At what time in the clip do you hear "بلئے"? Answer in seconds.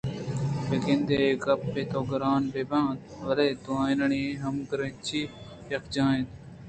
3.25-3.49